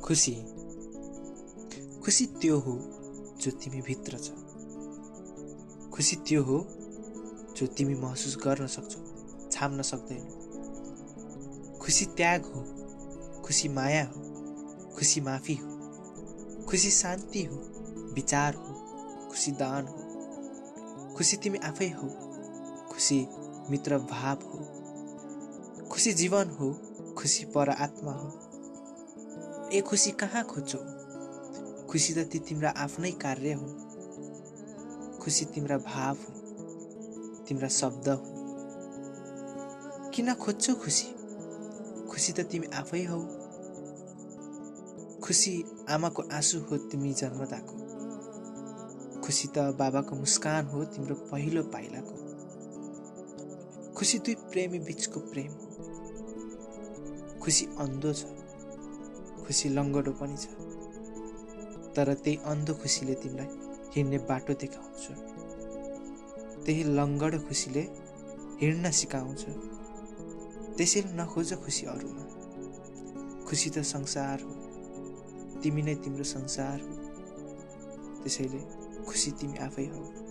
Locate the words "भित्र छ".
3.80-4.30